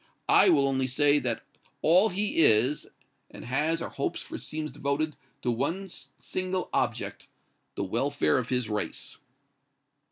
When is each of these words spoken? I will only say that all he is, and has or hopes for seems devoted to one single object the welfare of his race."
I 0.29 0.49
will 0.49 0.67
only 0.67 0.87
say 0.87 1.19
that 1.19 1.43
all 1.83 2.09
he 2.09 2.37
is, 2.37 2.87
and 3.29 3.45
has 3.45 3.83
or 3.83 3.89
hopes 3.89 4.19
for 4.19 4.39
seems 4.39 4.71
devoted 4.71 5.15
to 5.43 5.51
one 5.51 5.89
single 5.89 6.71
object 6.73 7.27
the 7.75 7.83
welfare 7.83 8.39
of 8.39 8.49
his 8.49 8.67
race." 8.67 9.17